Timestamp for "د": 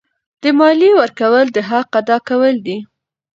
0.41-0.43, 1.51-1.57